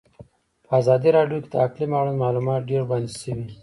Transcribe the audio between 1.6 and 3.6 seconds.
اقلیم اړوند معلومات ډېر وړاندې شوي.